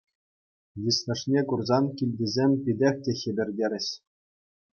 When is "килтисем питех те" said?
1.99-3.11